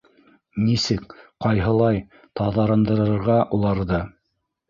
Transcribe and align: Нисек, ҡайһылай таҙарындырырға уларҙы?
Нисек, 0.67 1.11
ҡайһылай 1.45 2.01
таҙарындырырға 2.41 3.37
уларҙы? 3.59 4.01